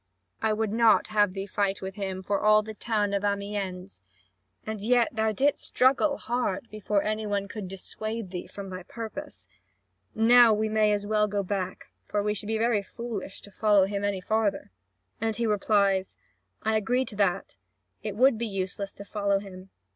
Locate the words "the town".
2.63-3.13